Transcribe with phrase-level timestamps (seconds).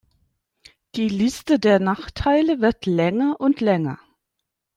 [0.95, 3.99] Die Liste der Nachteile wird länger und länger.